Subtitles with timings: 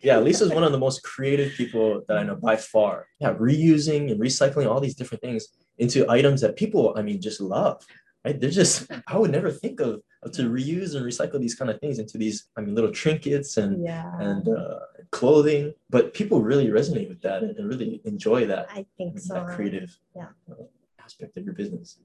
[0.00, 3.06] yeah, Lisa's one of the most creative people that I know by far.
[3.20, 7.40] Yeah, reusing and recycling all these different things into items that people, I mean, just
[7.40, 7.84] love.
[8.24, 8.38] Right?
[8.40, 11.78] They're just, I would never think of, of to reuse and recycle these kind of
[11.80, 14.10] things into these, I mean, little trinkets and Yeah.
[14.18, 14.80] and uh,
[15.10, 15.72] clothing.
[15.90, 19.34] But people really resonate with that and, really enjoy that I think so.
[19.34, 20.28] that creative Yeah.
[20.50, 20.64] uh,
[21.04, 21.98] aspect of your business.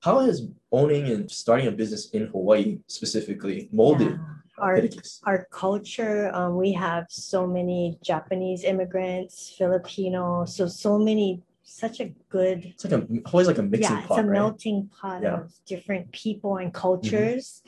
[0.00, 4.18] How has owning and starting a business in Hawaii specifically molded Yeah.
[4.58, 4.80] Our
[5.24, 12.12] our culture, um, we have so many Japanese immigrants, Filipino, so so many such a
[12.28, 14.26] good It's like a Hawaii's like a mixing yeah, it's a right?
[14.26, 15.30] melting pot Yeah.
[15.30, 15.42] Mm-hmm.
[15.42, 17.62] of different people and cultures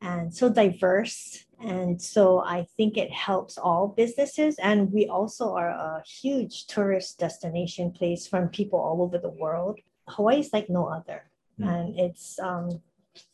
[0.00, 1.44] and so diverse.
[1.60, 4.56] And so I think it helps all businesses.
[4.58, 9.78] And we also are a huge tourist destination place from people all over the world.
[10.08, 11.30] Hawaii is like no other.
[11.60, 11.68] Mm.
[11.68, 12.82] And it's um,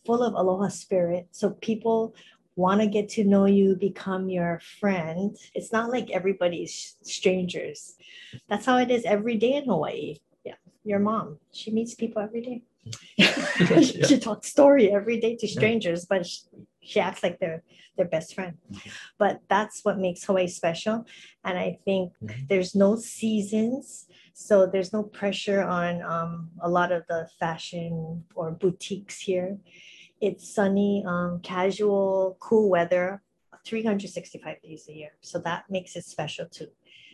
[0.05, 1.29] full of aloha spirit.
[1.31, 2.15] So people
[2.59, 5.37] want to get to know you, become your friend.
[5.55, 7.95] It's not like everybody's strangers.
[8.49, 10.17] That's how it is every day in Hawaii.
[10.45, 10.57] Yeah.
[10.85, 12.63] Your mom, she meets people every day.
[14.09, 15.53] she talks story every day to Yeah.
[15.59, 16.41] strangers, but she,
[16.81, 17.63] she acts like they're
[17.97, 18.55] their best friend.
[18.73, 18.91] Mhm.
[19.19, 21.07] But that's what makes Hawaii special.
[21.45, 22.49] And I think Mhm.
[22.49, 24.09] there's no seasons.
[24.35, 29.59] So there's no pressure on um, a lot of the fashion or boutiques here.
[30.21, 33.23] It's sunny, um, casual, cool weather,
[33.65, 35.11] 365 days a year.
[35.21, 36.69] So that makes it special too.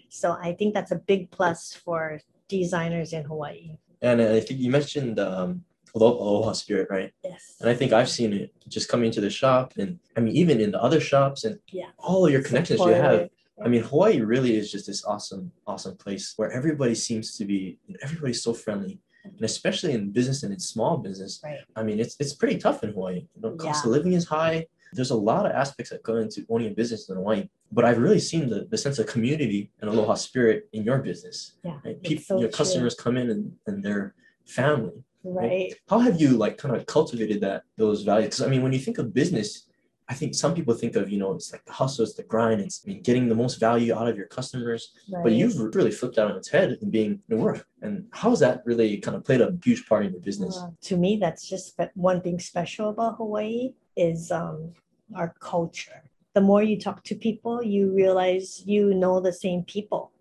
[0.08, 3.76] So I think that's a big plus for designers in Hawaii.
[4.00, 7.12] And I think you mentioned um, alo- aloha spirit, right?
[7.22, 7.56] Yes.
[7.60, 10.60] And I think I've seen it just coming into the shop, and I mean even
[10.60, 11.90] in the other shops and Yeah.
[11.98, 13.28] all your connections you have.
[13.64, 17.78] I mean, Hawaii really is just this awesome, awesome place where everybody seems to be,
[18.02, 18.98] everybody's so friendly,
[19.36, 21.40] and especially in business and in small business.
[21.42, 21.58] Right.
[21.76, 23.26] I mean, it's it's pretty tough in Hawaii.
[23.34, 23.90] You know, cost Yeah.
[23.90, 24.66] of living is high.
[24.92, 27.98] There's a lot of aspects that go into owning a business in Hawaii, but I've
[27.98, 31.54] really seen the, the sense of community and aloha spirit in your business.
[31.64, 31.78] Yeah.
[31.84, 32.00] Right?
[32.02, 32.56] People, so your true.
[32.58, 34.14] customers come in and, and they're
[34.46, 35.02] family.
[35.24, 35.74] Right.
[35.88, 38.26] How have you like kind of cultivated that those values?
[38.26, 39.66] Because I mean, when you think of business,
[40.08, 42.60] I think some people think of you know it's like the hustle, it's the grind,
[42.60, 44.92] it's I mean, getting the most value out of your customers.
[45.22, 47.66] But you've really flipped that on its head and being the work.
[47.80, 50.58] And how has that really kind of played a huge part in your business?
[50.58, 54.72] Uh, to me, that's just one thing special about Hawaii is um,
[55.14, 56.02] our culture.
[56.34, 60.12] The more you talk to people, you realize you know the same people.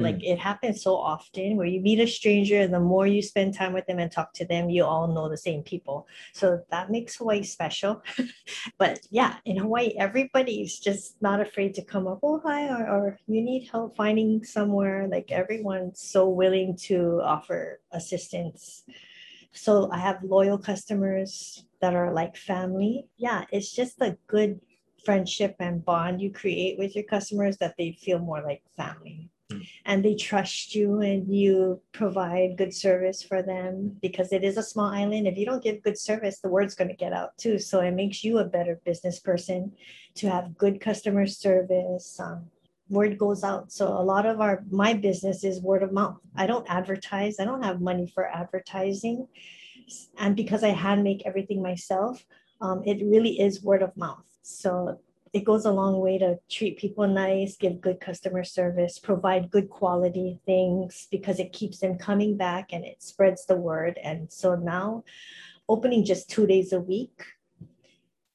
[0.00, 0.32] Like mm.
[0.32, 3.72] it happens so often where you meet a stranger, and the more you spend time
[3.72, 6.06] with them and talk to them, you all know the same people.
[6.32, 8.02] So that makes Hawaii special.
[8.78, 13.18] but yeah, in Hawaii, everybody's just not afraid to come up, oh, hi, or, or
[13.26, 15.06] you need help finding somewhere.
[15.08, 18.84] Like everyone's so willing to offer assistance.
[19.52, 23.06] So I have loyal customers that are like family.
[23.16, 24.60] Yeah, it's just a good
[25.04, 29.30] friendship and bond you create with your customers that they feel more like family.
[29.50, 29.68] Mm.
[29.84, 34.62] And they trust you and you provide good service for them because it is a
[34.62, 35.26] small island.
[35.26, 37.58] If you don't give good service, the word's going to get out too.
[37.58, 39.72] So it makes you a better business person
[40.16, 42.18] to have good customer service.
[42.20, 42.46] Um,
[42.90, 43.72] word goes out.
[43.72, 46.18] So a lot of our my business is word of mouth.
[46.36, 47.38] I don't advertise.
[47.38, 49.28] I don't have money for advertising,
[50.18, 52.24] and because I hand make everything myself,
[52.60, 54.24] um, it really is word of mouth.
[54.42, 54.98] So
[55.32, 59.70] it goes a long way to treat people nice, give good customer service, provide good
[59.70, 63.98] quality things because it keeps them coming back and it spreads the word.
[64.02, 65.04] And so now,
[65.68, 67.22] opening just two days a week,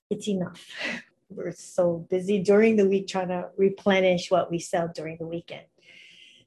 [0.10, 0.66] it's enough.
[1.30, 5.66] We're so busy during the week trying to replenish what we sell during the weekend.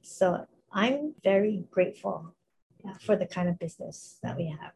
[0.01, 2.33] So I'm very grateful
[3.05, 4.71] for the kind of business that we have.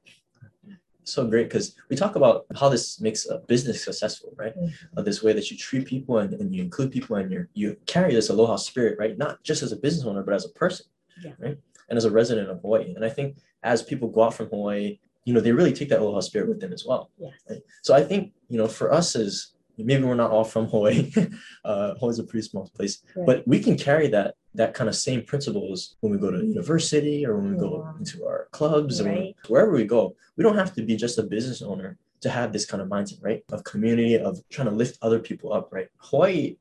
[1.05, 4.55] So great because we talk about how this makes a business successful, right?
[4.57, 4.71] Mhm.
[4.95, 7.75] Uh, this way that you treat people and, and you include people and you you
[7.85, 9.17] carry this aloha spirit, right?
[9.17, 10.85] Not just as a business owner, but as a person,
[11.23, 11.33] Yeah.
[11.39, 11.57] right?
[11.89, 12.93] And as a resident of Hawaii.
[12.95, 15.99] And I think as people go out from Hawaii, you know, they really take that
[16.01, 17.09] aloha spirit with them as well.
[17.17, 17.33] Yes.
[17.49, 17.61] Right.
[17.81, 19.47] So I think, you know, for us as
[19.77, 21.11] maybe we're not all from Hawaii,
[21.65, 23.25] uh, Hawaii's a pretty small place, Right.
[23.25, 27.25] but we can carry that that kind of same principles when we go to university
[27.25, 27.97] or when we go Yeah.
[27.97, 29.35] into our clubs and Right.
[29.47, 30.15] wherever we go.
[30.37, 33.23] We don't have to be just a business owner to have this kind of mindset,
[33.23, 33.43] right?
[33.51, 35.89] Of community, of trying to lift other people up, right?
[35.97, 36.57] Hawaii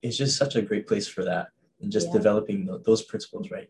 [0.00, 1.48] is just such a great place for that
[1.82, 2.14] and just Yeah.
[2.14, 3.68] developing tho- those principles, right?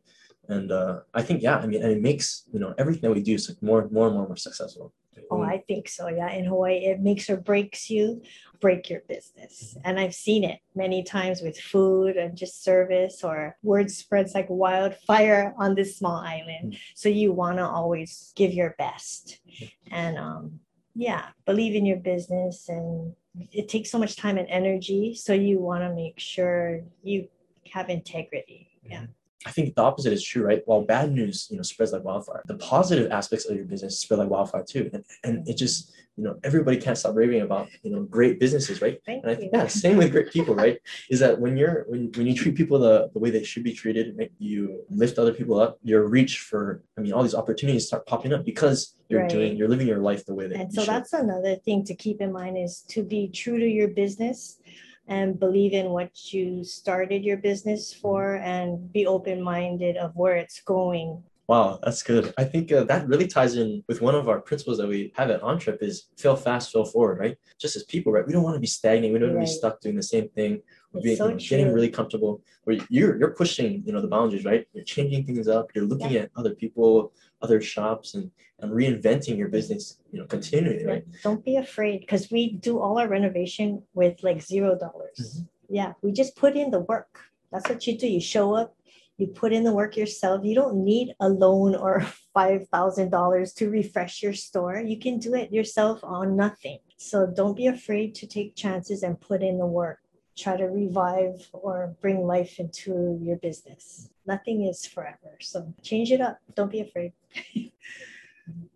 [0.49, 3.23] And uh, I think, yeah, I mean, and it makes, you know, everything that we
[3.23, 4.93] do is like more, more and more, more successful.
[5.31, 5.49] Oh, mm.
[5.49, 6.09] I think so.
[6.09, 6.31] Yeah.
[6.31, 8.23] In Hawaii, it makes or breaks you,
[8.61, 9.75] break your business.
[9.77, 9.81] Mm-hmm.
[9.85, 14.47] And I've seen it many times with food and just service or word spreads like
[14.49, 16.75] wildfire on this small island.
[16.75, 16.79] Mm.
[16.95, 19.41] So you want to always give your best.
[19.49, 19.95] Mm-hmm.
[19.95, 20.61] And um,
[20.95, 22.69] yeah, believe in your business.
[22.69, 23.15] And
[23.53, 25.15] it takes so much time and energy.
[25.15, 27.29] So you want to make sure you
[27.73, 28.71] have integrity.
[28.83, 29.03] Yeah.
[29.03, 29.13] Mm-hmm.
[29.47, 30.63] I think the opposite is true, right?
[30.65, 34.19] While bad news, you know, spreads like wildfire, the positive aspects of your business spread
[34.19, 34.91] like wildfire too.
[34.93, 38.81] And, and it just, you know, everybody can't stop raving about, you know, great businesses,
[38.81, 39.01] right?
[39.05, 39.41] Thank And I you.
[39.41, 40.79] think, yeah, same with great people, right?
[41.11, 43.73] Is that when you're when when you treat people the, the way they should be
[43.75, 44.31] treated, right?
[44.39, 48.33] you lift other people up, your reach for I mean all these opportunities start popping
[48.33, 49.31] up because you're Right.
[49.31, 50.95] doing you're living your life the way that And you so should.
[50.95, 54.59] that's another thing to keep in mind is to be true to your business
[55.07, 60.61] and believe in what you started your business for and be open-minded of where it's
[60.61, 61.23] going.
[61.47, 62.33] Wow, that's good.
[62.39, 65.29] I think uh, that really ties in with one of our principles that we have
[65.31, 67.37] at ENTREP is fail fast, fail forward, right?
[67.59, 68.27] Just as people, right?
[68.27, 69.13] We don't want to be stagnant.
[69.13, 70.63] We don't want to be stuck doing the same thing.
[70.93, 72.41] We're being, so getting really comfortable.
[72.65, 74.67] Where you're you're pushing, you know, the boundaries, right?
[74.73, 75.71] You're changing things up.
[75.75, 77.13] You're looking at other people,
[77.43, 78.31] other shops, and
[78.61, 81.05] and reinventing your business, you know, continually, Yeah, right?
[81.23, 85.19] Don't be afraid because we do all our renovation with like zero dollars.
[85.21, 85.49] Mhm.
[85.69, 87.19] Yeah, we just put in the work.
[87.51, 88.07] That's what you do.
[88.07, 88.75] You show up,
[89.17, 90.45] you put in the work yourself.
[90.45, 92.01] You don't need a loan or
[92.35, 94.81] five thousand dollars to refresh your store.
[94.81, 96.79] You can do it yourself on nothing.
[96.97, 100.01] So don't be afraid to take chances and put in the work.
[100.37, 104.09] Try to revive or bring life into your business.
[104.27, 105.39] Nothing is forever.
[105.41, 106.39] So change it up.
[106.57, 107.13] Don't be afraid.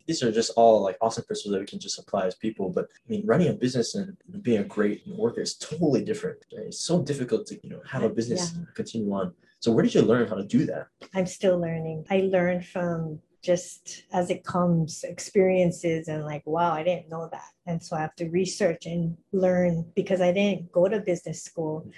[0.07, 2.71] these are just all like awesome principles that we can just apply as people.
[2.71, 6.45] But I mean, running a business and being a great worker is totally different.
[6.51, 9.35] It's so difficult to you know have a business continue on.
[9.61, 10.87] So where did you learn how to do that?
[11.15, 12.07] I'm still learning.
[12.11, 17.51] I learned from just as it comes experiences and like, wow, I didn't know that.
[17.67, 21.91] And so I have to research and learn because I didn't go to business school.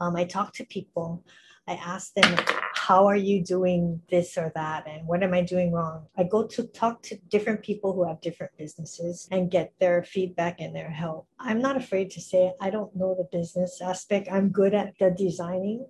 [0.00, 1.24] Um, I talk to people.
[1.66, 2.36] I ask them,
[2.74, 4.86] how are you doing this or that?
[4.86, 6.06] And what am I doing wrong?
[6.18, 10.60] I go to talk to different people who have different businesses and get their feedback
[10.60, 11.26] and their help.
[11.38, 14.28] I'm not afraid to say, I don't know the business aspect.
[14.30, 15.86] I'm good at the designing.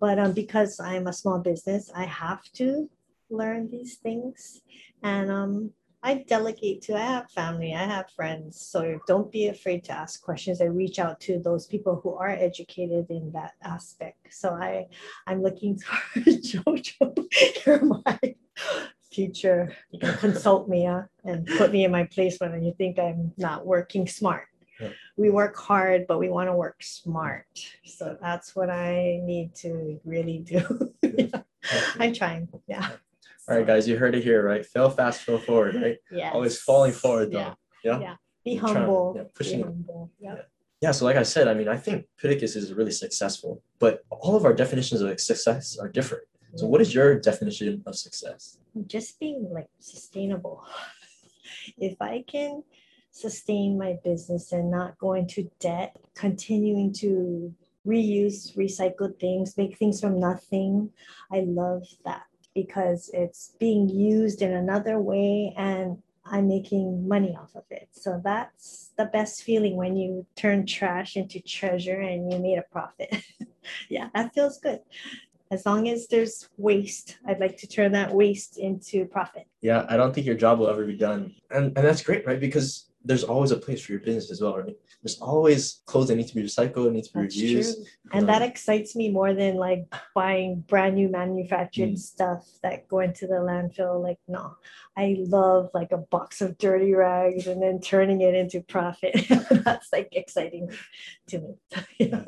[0.00, 2.88] But um, because I'm a small business, I have to
[3.30, 4.62] learn these things.
[5.02, 5.70] And um,
[6.02, 8.60] I delegate to, I have family, I have friends.
[8.60, 10.60] So don't be afraid to ask questions.
[10.60, 14.32] I reach out to those people who are educated in that aspect.
[14.32, 14.86] So I,
[15.26, 18.34] I'm looking for Jojo, you're my
[19.10, 19.74] future.
[19.90, 23.32] You can consult me uh, and put me in my place when you think I'm
[23.36, 24.46] not working smart.
[24.80, 24.88] Yeah.
[25.16, 27.46] We work hard, but we want to work smart.
[27.84, 30.92] So that's what I need to really do.
[31.02, 31.42] Yeah.
[31.98, 32.48] I'm trying.
[32.66, 32.90] Yeah.
[33.48, 34.64] All right, guys, you heard it here, right?
[34.64, 35.96] Fail fast, fail forward, right?
[36.10, 36.30] Yeah.
[36.32, 37.54] Always falling forward, though.
[37.82, 38.00] Yeah.
[38.00, 38.16] Yeah.
[38.44, 39.12] Be You're trying- humble.
[39.16, 40.10] yeah, Be pushing- humble.
[40.20, 40.36] Yeah.
[40.80, 44.36] Yeah, so like I said, I mean, I think Pitacus is really successful, but all
[44.36, 46.22] of our definitions of success are different.
[46.54, 48.58] So, what is your definition of success?
[48.86, 50.64] just being like sustainable.
[51.78, 52.62] If I can
[53.10, 57.54] sustain my business and not go into debt, continuing to
[57.86, 60.90] reuse, recycle things, make things from nothing,
[61.32, 62.24] I love that
[62.54, 67.88] because it's being used in another way and I'm making money off of it.
[67.92, 72.64] So that's the best feeling when you turn trash into treasure and you made a
[72.70, 73.22] profit.
[73.88, 74.80] yeah, that feels good.
[75.50, 79.46] As long as there's waste, I'd like to turn that waste into profit.
[79.62, 81.34] Yeah, I don't think your job will ever be done.
[81.50, 82.38] And, and that's great, right?
[82.38, 84.76] Because there's always a place for your business as well, right?
[85.02, 87.76] There's always clothes that need to be recycled, need to be That's reused.
[88.12, 91.98] And that excites me more than like buying brand new manufactured Mm.
[91.98, 94.02] stuff that go into the landfill.
[94.02, 94.56] Like, no,
[94.96, 99.14] I love like a box of dirty rags and then turning it into profit.
[99.64, 100.70] That's like exciting
[101.28, 101.54] to me.
[101.98, 102.24] yeah.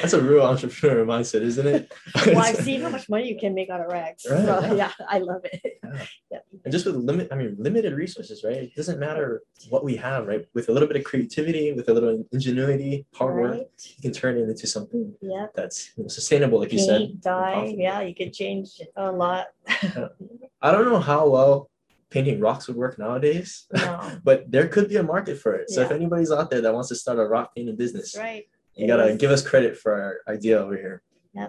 [0.00, 1.92] That's a real entrepreneur mindset, isn't it?
[2.26, 4.26] Well, I've seen how much money you can make out of rags.
[4.28, 4.74] Right, So, yeah.
[4.74, 5.80] yeah, I love it.
[6.64, 8.56] And just with limit, I mean, limited resources, right?
[8.56, 10.46] It doesn't matter what we have, right?
[10.54, 13.58] With a little bit of creativity, with a little ingenuity, hard work,
[13.96, 15.46] you can turn it into something Yeah.
[15.54, 17.00] that's you know, sustainable, like you said.
[17.00, 17.74] Paint, dye.
[17.76, 19.48] Yeah, you could change a lot.
[20.62, 21.70] I don't know how well
[22.08, 25.68] painting rocks would work nowadays, No, but there could be a market for it.
[25.68, 28.44] So if anybody's out there that wants to start a rock painting business, right.
[28.74, 29.18] you It gotta is.
[29.18, 31.02] give us credit for our idea over here.
[31.34, 31.48] Yeah,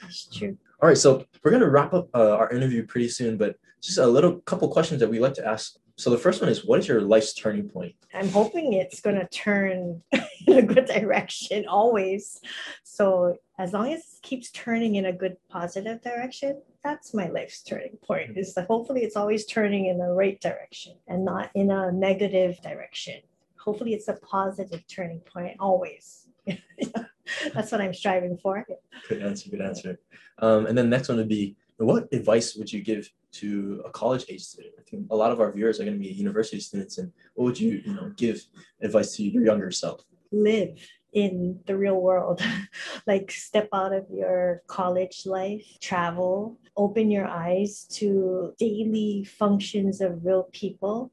[0.00, 0.56] that's true.
[0.82, 4.06] All right, so we're gonna wrap up uh, our interview pretty soon, but just a
[4.06, 5.76] little couple questions that we like to ask.
[5.98, 7.94] So the first one is, what is your life's turning point?
[8.12, 10.02] I'm hoping it's going to turn
[10.46, 12.40] in a good direction always.
[12.84, 17.62] So, as long as it keeps turning in a good positive direction, that's my life's
[17.62, 18.36] turning point.
[18.36, 22.60] Is that hopefully it's always turning in the right direction and not in a negative
[22.60, 23.20] direction.
[23.58, 26.28] Hopefully, it's a positive turning point always.
[27.54, 28.64] that's what I'm striving for.
[29.08, 29.98] Good answer, good answer.
[30.38, 34.24] Um, and then next one would be, what advice would you give to a college
[34.28, 34.74] age student?
[34.78, 37.44] I think a lot of our viewers are going to be university students, and what
[37.44, 38.42] would you, you know, give
[38.82, 40.02] advice to your younger self?
[40.32, 40.78] Live
[41.12, 42.42] in the real world.
[43.06, 50.24] like step out of your college life, travel, open your eyes to daily functions of
[50.24, 51.10] real people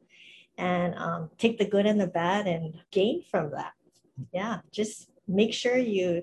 [0.58, 3.74] and um, take the good and the bad and gain from that.
[4.34, 6.22] Yeah, just make sure you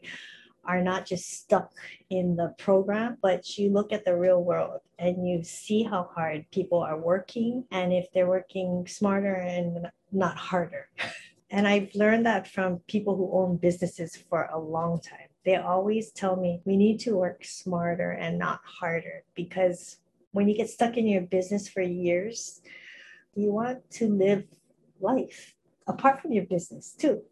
[0.70, 1.72] are not just stuck
[2.10, 6.46] in the program, but you look at the real world and you see how hard
[6.52, 10.88] people are working and if they're working smarter and not harder.
[11.50, 15.28] and I've learned that from people who own businesses for a long time.
[15.44, 19.96] They always tell me we need to work smarter and not harder because
[20.30, 22.60] when you get stuck in your business for years,
[23.34, 24.44] you want to live
[25.00, 25.56] life
[25.90, 27.22] apart from your business too.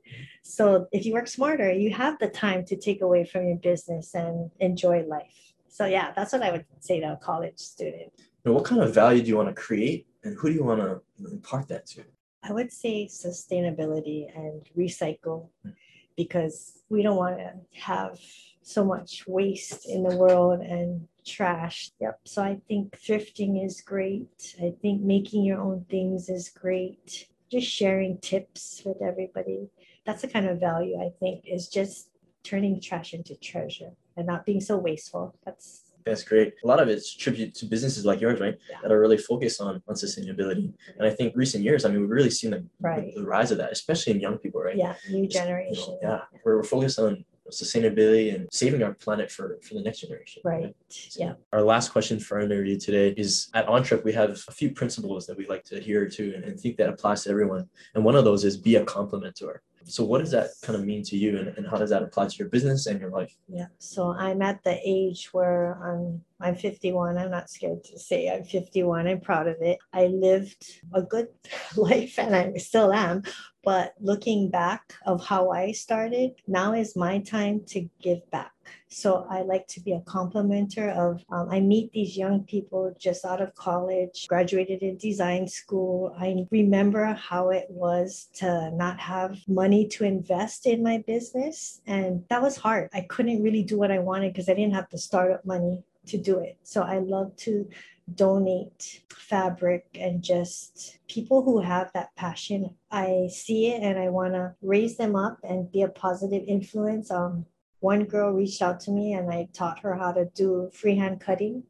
[0.42, 4.14] So if you work smarter, you have the time to take away from your business
[4.14, 5.54] and enjoy life.
[5.68, 8.12] So yeah, that's what I would say to a college student.
[8.44, 10.80] Now, what kind of value do you want to create and who do you want
[10.80, 11.00] to
[11.30, 12.04] impart that to?
[12.42, 15.70] I would say sustainability and recycle hmm.
[16.16, 18.18] because we don't want to have
[18.62, 21.90] so much waste in the world and trash.
[22.00, 22.20] Yep.
[22.26, 24.54] So I think thrifting is great.
[24.60, 29.68] I think making your own things is great just sharing tips with everybody.
[30.04, 32.10] That's the kind of value I think is just
[32.44, 35.34] turning trash into treasure and not being so wasteful.
[35.44, 36.54] That's that's great.
[36.64, 38.56] A lot of it's tribute to businesses like yours, right?
[38.70, 38.78] Yeah.
[38.82, 40.72] That are really focused on, on sustainability.
[40.96, 43.12] And I think recent years, I mean, we've really seen the, right.
[43.14, 44.76] the, the rise of that, especially in young people, right?
[44.76, 45.74] Yeah, new generation.
[45.76, 46.20] You know, yeah.
[46.32, 46.38] yeah.
[46.44, 50.42] We're, we're focused on sustainability and saving our planet for, for the next generation.
[50.44, 50.64] Right.
[50.64, 50.76] right?
[50.88, 51.32] So yeah.
[51.52, 55.26] Our last question for our interview today is at ENTREP, we have a few principles
[55.26, 57.68] that we like to adhere to and, and think that applies to everyone.
[57.94, 59.58] And one of those is be a complementor.
[59.84, 62.28] So what does that kind of mean to you and, and how does that apply
[62.28, 63.34] to your business and your life?
[63.48, 63.66] Yeah.
[63.78, 67.18] So I'm at the age where I'm I'm 51.
[67.18, 69.08] I'm not scared to say I'm 51.
[69.08, 69.78] I'm proud of it.
[69.92, 71.28] I lived a good
[71.76, 73.22] life and I still am.
[73.64, 78.52] But looking back of how I started, now is my time to give back.
[78.88, 83.24] So I like to be a complementer of, um, I meet these young people just
[83.24, 86.14] out of college, graduated in design school.
[86.18, 91.82] I remember how it was to not have money to invest in my business.
[91.86, 92.88] And that was hard.
[92.94, 96.18] I couldn't really do what I wanted because I didn't have the startup money to
[96.18, 96.56] do it.
[96.62, 97.68] So I love to
[98.14, 102.74] donate fabric and just people who have that passion.
[102.90, 107.10] I see it and I want to raise them up and be a positive influence.
[107.10, 107.46] Um,
[107.80, 111.64] one girl reached out to me and I taught her how to do freehand cutting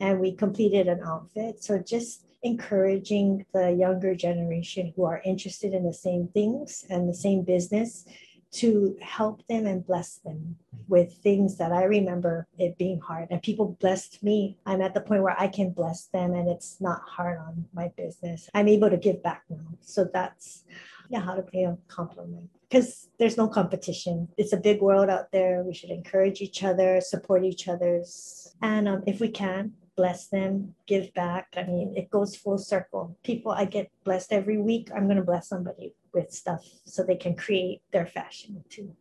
[0.00, 1.62] and we completed an outfit.
[1.62, 7.14] So just encouraging the younger generation who are interested in the same things and the
[7.14, 8.04] same business
[8.52, 13.28] to help them and bless them with things that I remember it being hard.
[13.30, 14.58] And people blessed me.
[14.66, 17.90] I'm at the point where I can bless them and it's not hard on my
[17.96, 18.50] business.
[18.52, 19.64] I'm able to give back now.
[19.80, 20.64] So that's
[21.12, 22.48] yeah, how to pay a compliment.
[22.68, 24.28] Because there's no competition.
[24.38, 25.62] It's a big world out there.
[25.62, 28.56] We should encourage each other, support each other's.
[28.62, 31.48] And um, if we can, bless them, give back.
[31.54, 33.18] I mean, it goes full circle.
[33.22, 34.88] People, I get blessed every week.
[34.94, 38.96] I'm going to bless somebody with stuff so they can create their fashion too.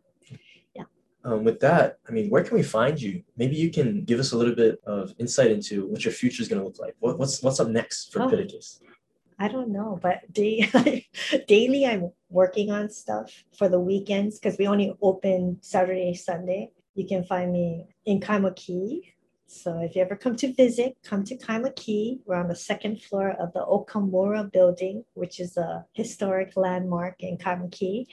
[0.76, 0.84] Yeah.
[1.24, 3.24] Um, with that, I mean, where can we find you?
[3.38, 6.50] Maybe you can give us a little bit of insight into what your future is
[6.50, 6.96] going to look like.
[7.00, 8.30] What, what's what's up next for oh?
[9.42, 10.70] I don't know, but day,
[11.48, 16.72] daily I'm working on stuff for the weekends because we only open Saturday, Sunday.
[16.96, 19.02] You can find me in Kaimuki
[19.54, 22.20] so if you ever come to visit, come to Kaimuki.
[22.26, 27.38] We're on the second floor of the Okamura building, which is a historic landmark in
[27.38, 28.08] Kaimuki.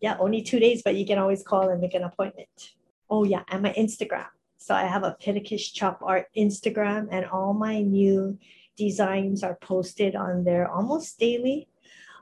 [0.00, 2.72] Yeah, only two days, but you can always call and make an appointment.
[3.08, 4.26] Oh yeah, and my Instagram.
[4.58, 8.36] So I have a Pitacus Chop Art Instagram and all my new
[8.84, 11.68] designs are posted on there almost daily.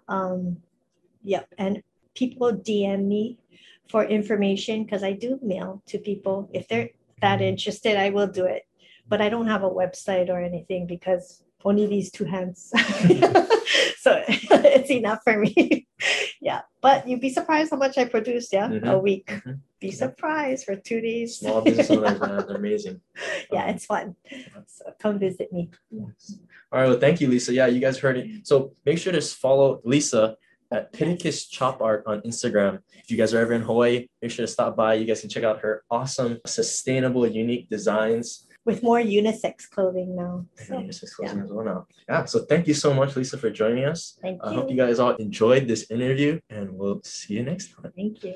[0.08, 0.58] Um,
[1.22, 1.82] yep, and
[2.14, 3.38] people DM me
[3.88, 6.90] for information because I do mail to people if they're
[7.20, 8.62] that interested, I will do it.
[9.08, 12.70] But I don't have a website or anything because only these two hands.
[14.04, 15.86] so it's enough for me.
[16.40, 16.62] yeah.
[16.80, 18.88] But you'd be surprised how much I produce, yeah, mm-hmm.
[18.88, 19.26] a week.
[19.26, 19.52] Mm-hmm.
[19.80, 21.38] Be surprised for two days.
[21.38, 23.00] Small business owners, man, they're amazing.
[23.50, 24.14] yeah, um, it's fun.
[24.66, 25.70] So come visit me.
[25.90, 26.38] Yes.
[26.70, 26.88] All right.
[26.88, 27.52] Well, thank you, Lisa.
[27.52, 28.46] Yeah, you guys heard it.
[28.46, 30.36] So make sure to follow Lisa
[30.70, 32.80] at Pitacus Chop Art on Instagram.
[33.02, 34.94] If you guys are ever in Hawaii, make sure to stop by.
[34.94, 38.46] You guys can check out her awesome, sustainable, unique designs.
[38.64, 40.46] With more unisex clothing now.
[40.54, 41.44] So, unisex clothing yeah.
[41.44, 41.86] as well now.
[42.08, 42.24] Yeah.
[42.26, 44.18] So thank you so much, Lisa, for joining us.
[44.20, 44.48] Thank you.
[44.50, 47.90] I hope you guys all enjoyed this interview and we'll see you next time.
[47.96, 48.34] Thank you.